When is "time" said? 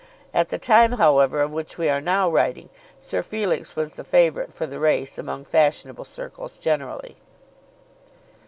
0.57-0.93